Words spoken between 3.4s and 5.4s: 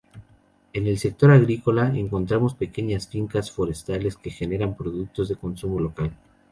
forestales que generan productos de